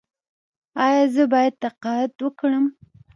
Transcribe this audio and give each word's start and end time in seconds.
ایا 0.85 1.03
زه 1.13 1.23
باید 1.33 1.53
تقاعد 1.63 2.11
وکړم؟ 2.21 2.65